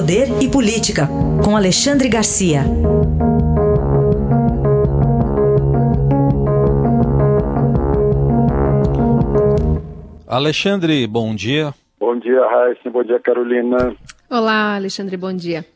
[0.00, 1.02] Poder e Política,
[1.44, 2.60] com Alexandre Garcia.
[10.26, 11.74] Alexandre, bom dia.
[11.98, 12.88] Bom dia, Raíssa.
[12.88, 13.94] Bom dia, Carolina.
[14.30, 15.66] Olá, Alexandre, bom dia.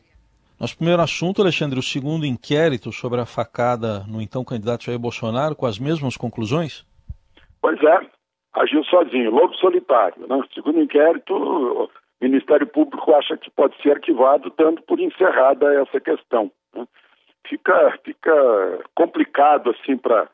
[0.59, 5.55] Nosso primeiro assunto, Alexandre, o segundo inquérito sobre a facada no então candidato Jair Bolsonaro,
[5.55, 6.83] com as mesmas conclusões?
[7.61, 7.99] Pois é,
[8.55, 10.25] agiu sozinho, lobo solitário.
[10.27, 10.41] Né?
[10.55, 11.91] Segundo inquérito,
[12.21, 16.51] o Ministério Público acha que pode ser arquivado, dando por encerrada essa questão.
[16.73, 16.87] Né?
[17.47, 20.27] Fica, fica complicado assim para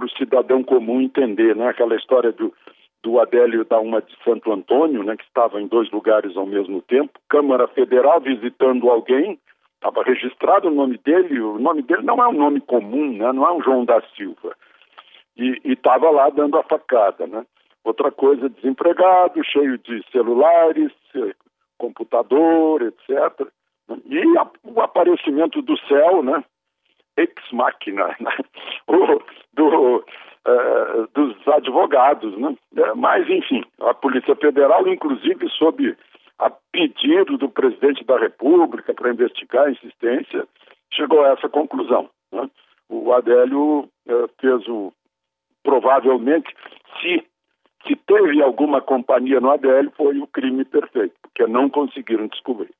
[0.00, 1.68] o cidadão comum entender, né?
[1.68, 2.54] Aquela história do,
[3.02, 5.16] do Adélio da uma de Santo Antônio, né?
[5.16, 9.38] Que estava em dois lugares ao mesmo tempo, Câmara Federal visitando alguém,
[9.74, 13.32] estava registrado o nome dele, o nome dele não é um nome comum, né?
[13.32, 14.56] Não é um João da Silva.
[15.36, 17.44] E estava lá dando a facada, né?
[17.86, 20.90] Outra coisa, desempregado, cheio de celulares,
[21.78, 23.46] computador, etc.
[24.06, 26.42] E a, o aparecimento do céu, né?
[27.16, 28.36] Ex máquina, né?
[28.88, 29.22] o,
[29.54, 32.56] do, uh, dos advogados, né?
[32.76, 35.96] É, mas, enfim, a Polícia Federal, inclusive, sob
[36.40, 40.44] a pedido do presidente da República para investigar a insistência,
[40.92, 42.10] chegou a essa conclusão.
[42.32, 42.50] Né?
[42.88, 44.92] O Adélio uh, fez o
[45.62, 46.52] provavelmente,
[47.00, 47.24] se
[47.86, 52.70] se teve alguma companhia no ADL, foi o crime perfeito, porque não conseguiram descobrir.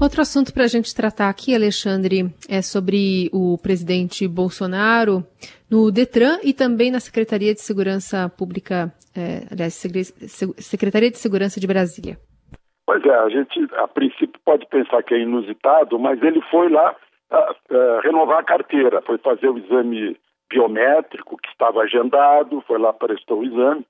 [0.00, 5.24] Outro assunto para a gente tratar aqui, Alexandre, é sobre o presidente Bolsonaro
[5.70, 9.74] no Detran e também na Secretaria de Segurança Pública, é, aliás,
[10.58, 12.16] Secretaria de Segurança de Brasília.
[12.86, 16.94] Pois é, a gente a princípio pode pensar que é inusitado, mas ele foi lá
[17.30, 20.16] uh, uh, renovar a carteira, foi fazer o exame
[20.50, 23.84] biométrico que estava agendado, foi lá, prestou o exame,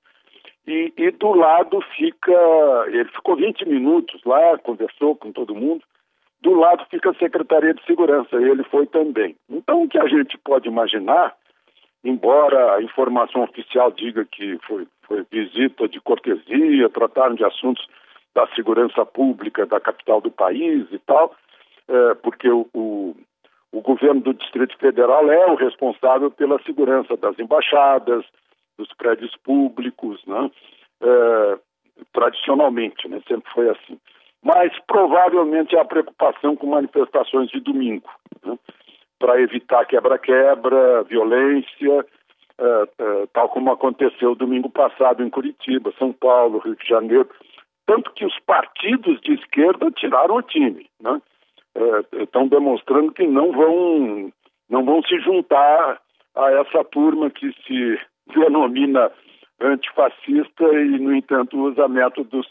[0.69, 2.31] e, e, do lado fica,
[2.89, 5.83] ele ficou 20 minutos lá, conversou com todo mundo,
[6.41, 9.35] do lado fica a Secretaria de Segurança, e ele foi também.
[9.49, 11.35] Então, o que a gente pode imaginar,
[12.03, 17.85] embora a informação oficial diga que foi, foi visita de cortesia, trataram de assuntos
[18.35, 21.35] da segurança pública da capital do país e tal,
[21.87, 23.15] é, porque o, o,
[23.71, 28.23] o governo do Distrito Federal é o responsável pela segurança das embaixadas,
[28.79, 30.49] dos prédios públicos, né?
[31.01, 31.59] É,
[32.13, 33.21] tradicionalmente, né?
[33.27, 33.99] sempre foi assim.
[34.41, 38.09] Mas provavelmente há preocupação com manifestações de domingo,
[38.43, 38.57] né?
[39.19, 42.05] para evitar quebra-quebra, violência,
[42.57, 47.29] é, é, tal como aconteceu domingo passado em Curitiba, São Paulo, Rio de Janeiro.
[47.85, 51.21] Tanto que os partidos de esquerda tiraram o time, né?
[52.13, 54.31] estão demonstrando que não vão,
[54.69, 55.99] não vão se juntar
[56.35, 57.99] a essa turma que se
[58.33, 59.11] denomina
[59.61, 62.47] antifascista e, no entanto, usa métodos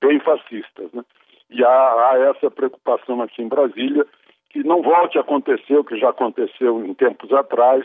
[0.00, 0.92] bem fascistas.
[0.92, 1.02] Né?
[1.50, 4.06] E há, há, essa preocupação aqui em Brasília
[4.50, 7.84] que não volte a acontecer o que já aconteceu em tempos atrás,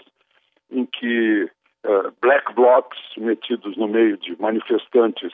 [0.69, 1.49] em que
[1.85, 5.31] uh, black blocs metidos no meio de manifestantes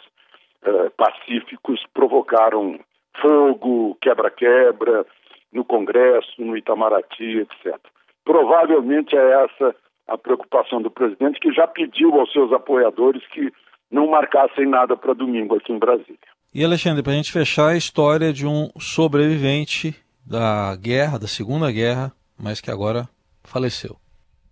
[0.65, 2.79] uh, pacíficos provocaram
[3.19, 5.05] fogo, quebra-quebra
[5.51, 7.79] no Congresso, no Itamaraty, etc.
[8.23, 9.75] Provavelmente é essa
[10.07, 13.51] a preocupação do presidente, que já pediu aos seus apoiadores que
[13.89, 16.17] não marcassem nada para domingo aqui em Brasília.
[16.53, 21.71] E Alexandre, para a gente fechar a história de um sobrevivente da guerra, da Segunda
[21.71, 23.07] Guerra, mas que agora
[23.43, 23.95] faleceu.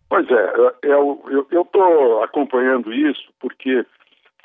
[0.09, 0.53] Pois é,
[0.83, 3.85] eu estou acompanhando isso porque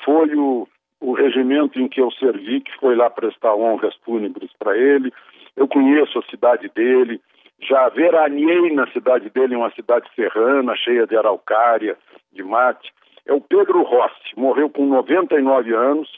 [0.05, 0.69] foi o,
[1.01, 5.13] o regimento em que eu servi que foi lá prestar honras fúnebres para ele.
[5.57, 7.21] Eu conheço a cidade dele,
[7.61, 11.97] já veraneei na cidade dele, uma cidade serrana, cheia de araucária,
[12.33, 12.93] de mate.
[13.25, 16.09] É o Pedro Rossi, morreu com 99 anos.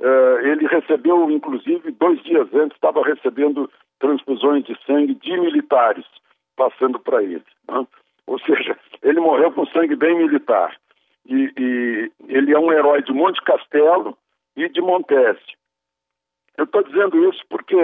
[0.00, 3.70] Uh, ele recebeu, inclusive, dois dias antes, estava recebendo
[4.00, 6.04] transfusões de sangue de militares,
[6.56, 7.44] passando para ele.
[7.68, 7.86] Né?
[8.26, 10.76] Ou seja, ele morreu com sangue bem militar.
[11.24, 14.18] E, e, ele é um herói de Monte Castelo
[14.56, 15.40] e de Montese.
[16.58, 17.76] Eu estou dizendo isso porque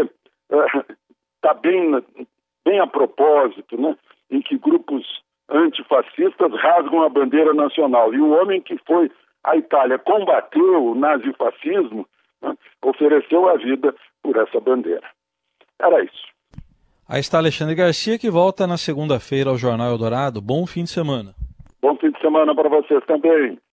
[1.37, 2.05] está uh, bem
[2.69, 3.97] bem a propósito, né,
[4.31, 5.05] em que grupos
[5.51, 8.13] antifascistas rasgam a bandeira nacional.
[8.13, 9.11] E o homem que foi
[9.43, 12.07] à Itália combateu o nazifascismo
[12.43, 15.07] né, ofereceu a vida por essa bandeira.
[15.81, 16.29] Era isso.
[17.09, 20.43] Aí está Alexandre Garcia, que volta na segunda-feira ao Jornal Eldorado.
[20.43, 21.35] Bom fim de semana.
[21.81, 23.59] Bom fim de semana para vocês também.